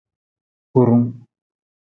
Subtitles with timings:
[0.73, 1.07] Hurung.